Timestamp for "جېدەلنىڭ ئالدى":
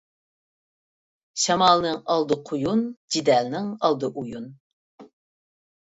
3.17-4.15